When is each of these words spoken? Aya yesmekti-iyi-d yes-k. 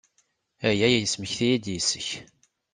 Aya 0.69 0.87
yesmekti-iyi-d 0.89 1.65
yes-k. 1.75 2.07